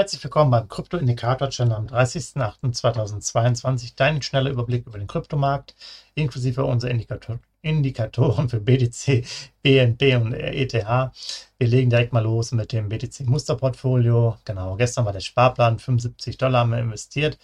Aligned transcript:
Herzlich 0.00 0.24
willkommen 0.24 0.50
beim 0.50 0.66
Krypto-Indikator-Channel 0.66 1.74
am 1.74 1.86
30.08.2022. 1.86 3.92
Dein 3.96 4.22
schneller 4.22 4.48
Überblick 4.48 4.86
über 4.86 4.98
den 4.98 5.06
Kryptomarkt, 5.06 5.74
inklusive 6.14 6.64
unserer 6.64 6.90
Indikator 6.90 7.38
Indikatoren 7.60 8.48
für 8.48 8.60
BTC, 8.60 9.26
BNB 9.60 10.16
und 10.16 10.32
ETH. 10.32 10.72
Wir 10.72 11.12
legen 11.58 11.90
direkt 11.90 12.14
mal 12.14 12.22
los 12.22 12.52
mit 12.52 12.72
dem 12.72 12.88
BTC-Musterportfolio. 12.88 14.38
Genau, 14.46 14.76
gestern 14.76 15.04
war 15.04 15.12
der 15.12 15.20
Sparplan 15.20 15.78
75 15.78 16.38
Dollar 16.38 16.60
haben 16.60 16.70
wir 16.70 16.78
investiert. 16.78 17.38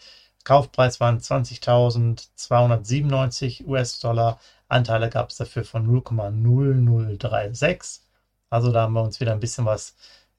Kaufpreis 0.45 0.99
waren 0.99 1.21
20.297 1.21 3.67
US-Dollar. 3.67 4.41
Anteile 4.69 5.11
gab 5.11 5.29
es 5.29 5.37
dafür 5.37 5.65
von 5.65 5.87
0,0036. 5.87 8.01
Also 8.49 8.73
da 8.73 8.85
haben 8.85 8.95
wir 8.95 9.03
uns 9.03 9.21
wieder 9.21 9.33
ein 9.33 9.41
bisschen 9.41 9.67
was 9.67 9.95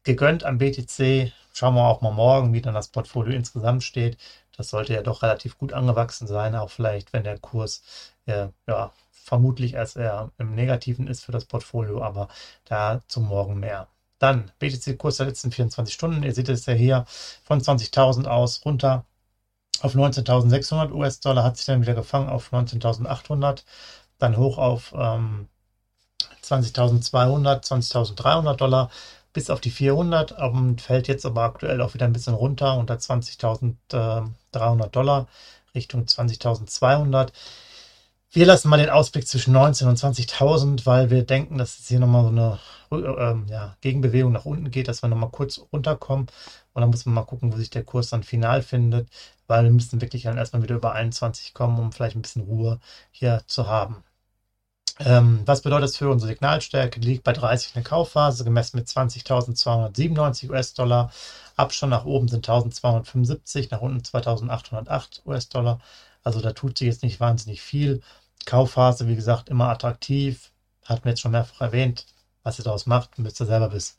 gegönnt 0.07 0.45
am 0.45 0.57
BTC. 0.57 1.33
Schauen 1.57 1.73
wir 1.73 1.87
auch 1.87 2.01
mal 2.01 2.11
morgen, 2.11 2.53
wie 2.53 2.61
dann 2.61 2.75
das 2.75 2.89
Portfolio 2.89 3.35
insgesamt 3.35 3.83
steht. 3.83 4.19
Das 4.55 4.69
sollte 4.69 4.93
ja 4.93 5.01
doch 5.01 5.23
relativ 5.23 5.57
gut 5.57 5.73
angewachsen 5.73 6.27
sein, 6.27 6.53
auch 6.53 6.69
vielleicht, 6.69 7.13
wenn 7.13 7.23
der 7.23 7.39
Kurs 7.39 7.81
äh, 8.27 8.49
ja, 8.67 8.91
vermutlich 9.11 9.75
als 9.75 9.95
er 9.95 10.31
im 10.37 10.53
Negativen 10.53 11.07
ist 11.07 11.25
für 11.25 11.31
das 11.31 11.45
Portfolio, 11.45 12.03
aber 12.03 12.27
da 12.65 13.01
zum 13.07 13.25
Morgen 13.25 13.59
mehr. 13.59 13.87
Dann 14.19 14.51
BTC-Kurs 14.59 15.17
der 15.17 15.25
letzten 15.25 15.51
24 15.51 15.95
Stunden. 15.95 16.21
Ihr 16.21 16.35
seht 16.35 16.47
es 16.49 16.67
ja 16.67 16.73
hier 16.73 17.05
von 17.43 17.59
20.000 17.59 18.27
aus 18.27 18.63
runter 18.63 19.05
auf 19.81 19.95
19.600 19.95 20.91
US-Dollar, 20.91 21.43
hat 21.43 21.57
sich 21.57 21.65
dann 21.65 21.81
wieder 21.81 21.95
gefangen 21.95 22.29
auf 22.29 22.53
19.800, 22.53 23.63
dann 24.19 24.37
hoch 24.37 24.59
auf 24.59 24.93
ähm, 24.95 25.47
20.200, 26.43 27.63
20.300 27.63 28.55
Dollar 28.55 28.91
bis 29.37 29.51
auf 29.51 29.61
die 29.61 29.69
400 29.69 30.31
und 30.31 30.81
fällt 30.81 31.07
jetzt 31.07 31.23
aber 31.23 31.43
aktuell 31.43 31.79
auch 31.81 31.93
wieder 31.93 32.07
ein 32.07 32.11
bisschen 32.11 32.33
runter 32.33 32.75
unter 32.75 32.95
20.300 32.95 34.89
Dollar 34.89 35.27
Richtung 35.75 36.05
20.200. 36.05 37.29
Wir 38.31 38.45
lassen 38.47 38.67
mal 38.67 38.77
den 38.77 38.89
Ausblick 38.89 39.27
zwischen 39.27 39.53
19 39.53 39.89
und 39.89 39.99
20.000, 39.99 40.87
weil 40.87 41.11
wir 41.11 41.21
denken, 41.23 41.59
dass 41.59 41.77
es 41.77 41.87
hier 41.87 41.99
nochmal 41.99 42.23
so 42.23 42.29
eine 42.29 42.57
äh, 42.91 43.51
ja, 43.51 43.77
Gegenbewegung 43.81 44.31
nach 44.31 44.45
unten 44.45 44.71
geht, 44.71 44.87
dass 44.87 45.03
wir 45.03 45.07
nochmal 45.07 45.29
kurz 45.29 45.61
runterkommen. 45.71 46.25
Und 46.73 46.81
dann 46.81 46.89
muss 46.89 47.05
man 47.05 47.13
mal 47.13 47.21
gucken, 47.21 47.53
wo 47.53 47.57
sich 47.57 47.69
der 47.69 47.83
Kurs 47.83 48.09
dann 48.09 48.23
final 48.23 48.63
findet, 48.63 49.07
weil 49.45 49.65
wir 49.65 49.71
müssen 49.71 50.01
wirklich 50.01 50.23
dann 50.23 50.39
erstmal 50.39 50.63
wieder 50.63 50.77
über 50.77 50.93
21 50.93 51.53
kommen, 51.53 51.77
um 51.77 51.91
vielleicht 51.91 52.15
ein 52.15 52.23
bisschen 52.23 52.41
Ruhe 52.41 52.79
hier 53.11 53.43
zu 53.45 53.67
haben. 53.67 54.03
Ähm, 54.99 55.41
was 55.45 55.61
bedeutet 55.61 55.83
das 55.83 55.97
für 55.97 56.09
unsere 56.09 56.31
Signalstärke? 56.31 56.99
Die 56.99 57.07
liegt 57.07 57.23
bei 57.23 57.33
30 57.33 57.69
in 57.69 57.73
der 57.83 57.89
Kaufphase, 57.89 58.43
gemessen 58.43 58.77
mit 58.77 58.87
20.297 58.87 60.49
US-Dollar. 60.49 61.11
Abstand 61.55 61.91
nach 61.91 62.05
oben 62.05 62.27
sind 62.27 62.47
1.275, 62.47 63.67
nach 63.71 63.81
unten 63.81 63.99
2.808 63.99 65.25
US-Dollar. 65.25 65.79
Also 66.23 66.41
da 66.41 66.51
tut 66.53 66.77
sich 66.77 66.87
jetzt 66.87 67.03
nicht 67.03 67.19
wahnsinnig 67.19 67.61
viel. 67.61 68.01
Kaufphase, 68.45 69.07
wie 69.07 69.15
gesagt, 69.15 69.49
immer 69.49 69.69
attraktiv. 69.69 70.51
Hatten 70.85 71.03
wir 71.05 71.11
jetzt 71.11 71.21
schon 71.21 71.31
mehrfach 71.31 71.61
erwähnt. 71.61 72.05
Was 72.43 72.59
ihr 72.59 72.63
daraus 72.63 72.85
macht, 72.85 73.19
müsst 73.19 73.41
ihr 73.41 73.45
selber 73.45 73.71
wissen. 73.73 73.95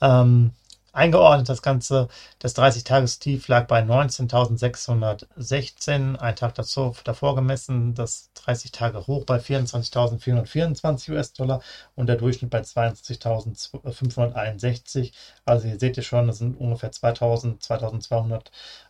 Ähm, 0.00 0.52
eingeordnet 0.92 1.48
das 1.48 1.62
Ganze. 1.62 2.08
Das 2.38 2.54
30-Tages-Tief 2.56 3.48
lag 3.48 3.66
bei 3.66 3.80
19.616, 3.82 6.16
ein 6.16 6.36
Tag 6.36 6.54
dazu, 6.54 6.94
davor 7.04 7.34
gemessen. 7.34 7.94
Das 7.94 8.30
30-Tage-Hoch 8.36 9.24
bei 9.24 9.38
24.424 9.38 11.12
US-Dollar 11.12 11.62
und 11.94 12.06
der 12.06 12.16
Durchschnitt 12.16 12.50
bei 12.50 12.60
22.561. 12.60 15.12
Also 15.44 15.68
hier 15.68 15.78
seht 15.78 15.96
ihr 15.96 16.02
schon, 16.02 16.26
das 16.26 16.38
sind 16.38 16.58
ungefähr 16.58 16.90
2.000, 16.92 17.60
2.200 17.60 18.46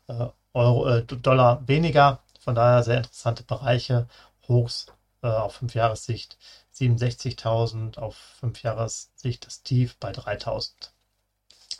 äh, 0.09 0.29
äh, 0.55 1.03
Dollar 1.05 1.67
weniger. 1.67 2.21
Von 2.41 2.55
daher 2.55 2.83
sehr 2.83 2.99
interessante 2.99 3.43
Bereiche. 3.43 4.07
Hochs 4.49 4.87
äh, 5.23 5.29
auf 5.29 5.57
5 5.57 5.75
Jahressicht 5.75 6.39
67.000, 6.75 7.99
auf 7.99 8.17
5 8.41 8.63
Jahressicht 8.63 9.47
das 9.47 9.63
Tief 9.63 9.97
bei 9.99 10.13
3.000. 10.13 10.91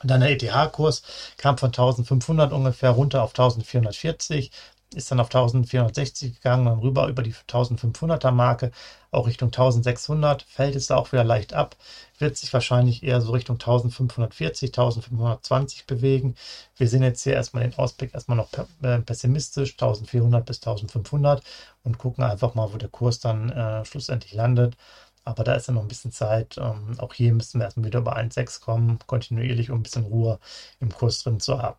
Dann 0.03 0.21
der 0.21 0.31
ETH-Kurs 0.31 1.03
kam 1.37 1.59
von 1.59 1.69
1500 1.69 2.53
ungefähr 2.53 2.91
runter 2.91 3.23
auf 3.23 3.31
1440, 3.31 4.51
ist 4.95 5.11
dann 5.11 5.21
auf 5.21 5.27
1460 5.27 6.37
gegangen, 6.37 6.65
dann 6.65 6.79
rüber 6.79 7.09
über 7.09 7.23
die 7.23 7.35
1500er 7.35 8.31
Marke, 8.31 8.71
auch 9.11 9.27
Richtung 9.27 9.49
1600, 9.49 10.43
fällt 10.43 10.77
es 10.77 10.87
da 10.87 10.97
auch 10.97 11.13
wieder 11.13 11.25
leicht 11.25 11.53
ab, 11.53 11.77
wird 12.19 12.37
sich 12.37 12.53
wahrscheinlich 12.53 13.03
eher 13.03 13.21
so 13.21 13.33
Richtung 13.33 13.57
1540, 13.57 14.71
1520 14.71 15.87
bewegen. 15.87 16.37
Wir 16.77 16.89
sehen 16.89 17.03
jetzt 17.03 17.23
hier 17.23 17.35
erstmal 17.35 17.65
den 17.65 17.77
Ausblick 17.79 18.15
erstmal 18.15 18.37
noch 18.37 18.49
äh, 18.83 18.99
pessimistisch, 19.01 19.73
1400 19.73 20.45
bis 20.47 20.59
1500 20.59 21.43
und 21.85 21.99
gucken 21.99 22.25
einfach 22.25 22.55
mal, 22.55 22.73
wo 22.73 22.77
der 22.77 22.89
Kurs 22.89 23.21
dann 23.21 23.51
äh, 23.51 23.85
schlussendlich 23.85 24.33
landet. 24.33 24.77
Aber 25.25 25.45
da 25.45 25.55
ist 25.55 25.69
ja 25.69 25.75
noch 25.75 25.83
ein 25.83 25.89
bisschen 25.89 26.13
Zeit. 26.13 26.57
Ähm, 26.59 26.99
auch 26.99 27.15
hier 27.15 27.33
müssen 27.33 27.61
wir 27.61 27.65
erstmal 27.67 27.87
wieder 27.87 28.01
über 28.01 28.17
1,6 28.17 28.61
kommen, 28.61 28.99
kontinuierlich, 29.07 29.71
um 29.71 29.81
ein 29.81 29.83
bisschen 29.83 30.05
Ruhe 30.05 30.39
im 30.81 30.93
Kurs 30.93 31.23
drin 31.23 31.41
zu 31.41 31.61
haben. 31.63 31.79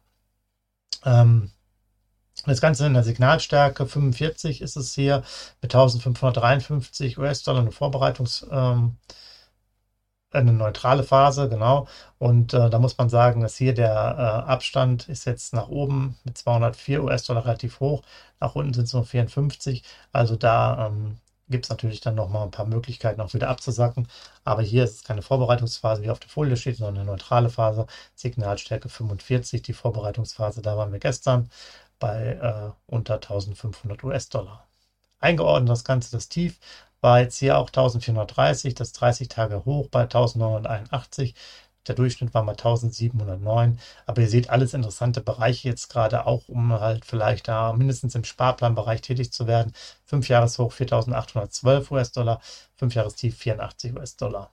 Ähm, 1.06 1.52
das 2.46 2.62
Ganze 2.62 2.86
in 2.88 2.94
der 2.94 3.04
Signalstärke 3.04 3.86
45 3.86 4.62
ist 4.62 4.78
es 4.78 4.94
hier 4.94 5.24
mit 5.62 5.74
1553 5.76 7.18
US-Dollar 7.18 7.62
eine 7.62 7.72
Vorbereitungs- 7.72 8.48
ähm, 8.52 8.98
eine 10.32 10.54
neutrale 10.54 11.04
Phase, 11.04 11.50
genau. 11.50 11.88
Und 12.20 12.54
äh, 12.54 12.70
da 12.70 12.80
muss 12.80 12.98
man 12.98 13.10
sagen, 13.10 13.42
dass 13.42 13.58
hier 13.58 13.74
der 13.74 13.92
äh, 14.48 14.50
Abstand 14.50 15.10
ist 15.10 15.26
jetzt 15.26 15.54
nach 15.54 15.70
oben 15.70 16.18
mit 16.24 16.38
204 16.38 17.04
US-Dollar 17.04 17.46
relativ 17.46 17.80
hoch. 17.80 18.04
Nach 18.40 18.56
unten 18.56 18.74
sind 18.74 18.86
es 18.86 18.94
nur 18.94 19.06
54. 19.06 19.84
Also 20.12 20.36
da 20.36 20.88
ähm, 20.88 21.18
gibt 21.50 21.66
es 21.66 21.70
natürlich 21.70 22.02
dann 22.02 22.16
nochmal 22.16 22.44
ein 22.44 22.52
paar 22.52 22.66
Möglichkeiten, 22.66 23.22
auch 23.22 23.34
wieder 23.34 23.50
abzusacken. 23.50 24.08
Aber 24.44 24.62
hier 24.62 24.84
ist 24.84 24.96
es 24.96 25.04
keine 25.04 25.22
Vorbereitungsphase, 25.22 26.04
wie 26.04 26.10
auf 26.10 26.20
der 26.20 26.30
Folie 26.30 26.58
steht, 26.58 26.78
sondern 26.78 26.98
eine 26.98 27.06
neutrale 27.06 27.50
Phase. 27.50 27.88
Signalstärke 28.16 28.90
45, 28.90 29.62
die 29.62 29.74
Vorbereitungsphase, 29.74 30.62
da 30.62 30.78
waren 30.78 30.92
wir 30.92 31.00
gestern 31.00 31.50
bei 32.00 32.40
äh, 32.42 32.72
unter 32.88 33.16
1500 33.16 34.04
US-Dollar. 34.04 34.68
Eingeordnet 35.20 35.70
das 35.70 35.84
Ganze, 35.84 36.12
das 36.12 36.30
Tief 36.30 36.60
war 37.02 37.20
jetzt 37.22 37.38
hier 37.38 37.58
auch 37.58 37.68
1430, 37.68 38.74
das 38.76 38.92
30 38.94 39.28
Tage 39.30 39.66
hoch 39.66 39.88
bei 39.90 40.02
1981. 40.04 41.36
Der 41.90 41.96
Durchschnitt 41.96 42.34
war 42.34 42.44
mal 42.44 42.54
1709. 42.54 43.80
Aber 44.06 44.22
ihr 44.22 44.30
seht 44.30 44.50
alles 44.50 44.74
interessante 44.74 45.22
Bereiche 45.22 45.70
jetzt 45.70 45.90
gerade 45.90 46.28
auch, 46.28 46.48
um 46.48 46.72
halt 46.80 47.04
vielleicht 47.06 47.48
da 47.48 47.74
mindestens 47.74 48.16
im 48.16 48.24
Sparplanbereich 48.24 49.02
tätig 49.02 49.34
zu 49.34 49.48
werden. 49.48 49.74
5 50.06 50.30
Jahreshoch 50.30 50.72
4812 50.72 51.92
US-Dollar, 51.92 52.42
5 52.78 52.96
Jahrestief 52.96 53.38
84 53.38 53.96
US-Dollar. 53.96 54.52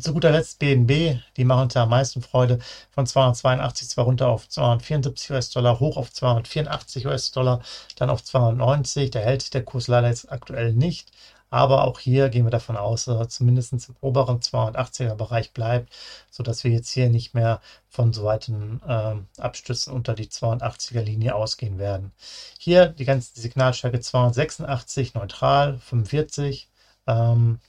Zu 0.00 0.12
guter 0.12 0.32
Letzt 0.32 0.58
BNB, 0.58 1.20
die 1.36 1.44
machen 1.44 1.62
uns 1.62 1.76
am 1.76 1.88
meisten 1.88 2.20
Freude, 2.20 2.58
von 2.90 3.06
282 3.06 3.88
zwar 3.88 4.04
runter 4.06 4.28
auf 4.28 4.48
274 4.48 5.30
US-Dollar, 5.30 5.78
hoch 5.78 5.96
auf 5.96 6.12
284 6.12 7.06
US-Dollar, 7.06 7.62
dann 7.96 8.10
auf 8.10 8.24
290. 8.24 9.12
Da 9.12 9.20
hält 9.20 9.54
der 9.54 9.64
Kurs 9.64 9.86
leider 9.86 10.08
jetzt 10.08 10.30
aktuell 10.32 10.72
nicht. 10.72 11.10
Aber 11.54 11.84
auch 11.84 12.00
hier 12.00 12.30
gehen 12.30 12.44
wir 12.46 12.50
davon 12.50 12.76
aus, 12.76 13.04
dass 13.04 13.16
er 13.16 13.28
zumindest 13.28 13.72
im 13.72 13.78
oberen 14.00 14.40
280er 14.40 15.14
Bereich 15.14 15.52
bleibt, 15.52 15.94
sodass 16.28 16.64
wir 16.64 16.72
jetzt 16.72 16.90
hier 16.90 17.08
nicht 17.08 17.32
mehr 17.32 17.60
von 17.88 18.12
so 18.12 18.24
weiten 18.24 18.80
äh, 18.84 19.14
Abstützen 19.40 19.92
unter 19.92 20.14
die 20.14 20.26
280er 20.26 21.00
Linie 21.00 21.36
ausgehen 21.36 21.78
werden. 21.78 22.10
Hier 22.58 22.88
die 22.88 23.04
ganze 23.04 23.40
Signalstärke 23.40 24.00
286, 24.00 25.14
neutral, 25.14 25.78
45. 25.78 26.68
Ähm, 27.06 27.60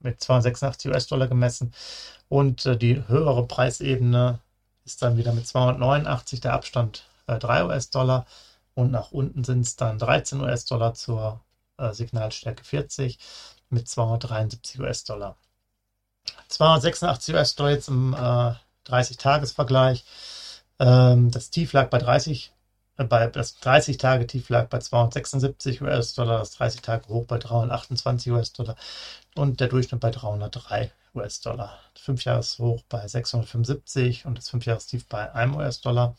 mit 0.00 0.20
286 0.20 0.90
US-Dollar 0.90 1.28
gemessen. 1.28 1.72
Und 2.28 2.66
äh, 2.66 2.76
die 2.76 3.08
höhere 3.08 3.46
Preisebene 3.46 4.40
ist 4.84 5.00
dann 5.00 5.16
wieder 5.16 5.32
mit 5.32 5.46
289 5.46 6.40
der 6.40 6.52
Abstand 6.52 7.06
äh, 7.28 7.38
3 7.38 7.64
US-Dollar. 7.64 8.26
Und 8.74 8.90
nach 8.90 9.10
unten 9.10 9.42
sind 9.42 9.62
es 9.62 9.76
dann 9.76 9.98
13 9.98 10.38
US-Dollar 10.42 10.92
zur 10.92 11.40
äh, 11.82 11.92
Signalstärke 11.92 12.64
40 12.64 13.18
mit 13.68 13.88
273 13.88 14.80
US-Dollar. 14.80 15.36
286 16.48 17.34
US-Dollar 17.34 17.70
jetzt 17.70 17.88
im 17.88 18.14
30-Tages-Vergleich. 18.14 20.04
Äh, 20.78 20.84
ähm, 20.84 21.30
das 21.30 21.50
Tief 21.50 21.72
lag 21.72 21.90
bei 21.90 21.98
30 21.98 22.48
äh, 22.48 22.51
bei 22.96 23.26
das 23.26 23.60
30-Tage-Tief 23.62 24.48
lag 24.48 24.68
bei 24.68 24.78
276 24.78 25.82
US-Dollar, 25.82 26.38
das 26.38 26.58
30-Tage 26.58 27.08
hoch 27.08 27.26
bei 27.26 27.38
328 27.38 28.32
US-Dollar 28.32 28.76
und 29.34 29.60
der 29.60 29.68
Durchschnitt 29.68 30.00
bei 30.00 30.10
303 30.10 30.92
US-Dollar. 31.14 31.78
5-Jahres-Hoch 31.98 32.82
bei 32.88 33.06
675 33.06 34.26
und 34.26 34.38
das 34.38 34.50
5-Jahres-Tief 34.52 35.06
bei 35.08 35.32
1 35.32 35.56
US-Dollar. 35.56 36.16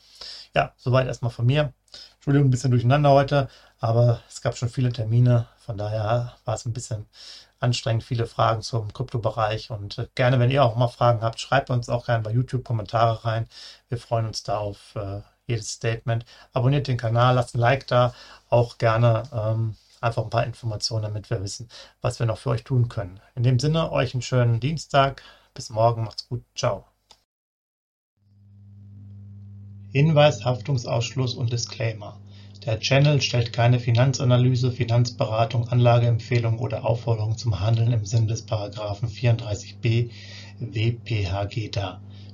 Ja, 0.56 0.74
soweit 0.78 1.08
erstmal 1.08 1.32
von 1.32 1.46
mir. 1.46 1.74
Entschuldigung, 2.16 2.48
ein 2.48 2.52
bisschen 2.52 2.72
durcheinander 2.72 3.12
heute, 3.12 3.50
aber 3.80 4.22
es 4.30 4.42
gab 4.42 4.58
schon 4.58 4.70
viele 4.70 4.92
Termine, 4.92 5.48
von 5.58 5.78
daher 5.78 6.34
war 6.46 6.56
es 6.56 6.66
ein 6.66 6.74
bisschen 6.74 7.06
anstrengend, 7.60 8.04
viele 8.04 8.26
Fragen 8.26 8.62
zum 8.62 8.92
Kryptobereich 8.94 9.72
und 9.72 9.98
äh, 9.98 10.08
gerne, 10.16 10.40
wenn 10.40 10.52
ihr 10.52 10.64
auch 10.64 10.76
mal 10.76 10.88
Fragen 10.88 11.22
habt, 11.22 11.40
schreibt 11.40 11.70
uns 11.70 11.90
auch 11.90 12.06
gerne 12.06 12.24
bei 12.24 12.32
YouTube 12.32 12.64
Kommentare 12.64 13.26
rein. 13.26 13.48
Wir 13.90 13.98
freuen 13.98 14.26
uns 14.26 14.44
da 14.44 14.58
auf 14.58 14.96
äh, 14.96 15.22
jedes 15.48 15.72
Statement. 15.72 16.26
Abonniert 16.54 16.88
den 16.88 16.98
Kanal, 16.98 17.36
lasst 17.36 17.56
ein 17.56 17.60
Like 17.60 17.88
da, 17.88 18.14
auch 18.50 18.78
gerne 18.78 19.24
ähm, 19.34 19.76
einfach 20.02 20.24
ein 20.24 20.30
paar 20.30 20.46
Informationen, 20.46 21.04
damit 21.04 21.30
wir 21.30 21.42
wissen, 21.42 21.70
was 22.02 22.20
wir 22.20 22.26
noch 22.26 22.38
für 22.38 22.52
euch 22.52 22.64
tun 22.64 22.90
können. 22.90 23.20
In 23.36 23.44
dem 23.44 23.60
Sinne, 23.60 23.92
euch 23.92 24.14
einen 24.14 24.22
schönen 24.22 24.60
Dienstag. 24.60 25.24
Bis 25.54 25.70
morgen, 25.70 26.04
macht's 26.04 26.28
gut. 26.28 26.44
Ciao. 26.56 26.86
Hinweis, 29.92 30.44
Haftungsausschluss 30.44 31.36
und 31.36 31.54
Disclaimer. 31.54 32.20
Der 32.66 32.80
Channel 32.80 33.22
stellt 33.22 33.52
keine 33.54 33.80
Finanzanalyse, 33.80 34.72
Finanzberatung, 34.72 35.68
Anlageempfehlung 35.68 36.60
oder 36.60 36.86
Aufforderung 36.86 37.38
zum 37.38 37.60
Handeln 37.60 37.92
im 37.92 38.06
Sinne 38.06 38.28
des 38.28 38.42
Paragraphen 38.44 39.10
34b 39.10 40.10
WPHG 40.60 41.70
dar. 41.70 42.02